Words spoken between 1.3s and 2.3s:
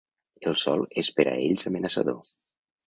a ells amenaçador.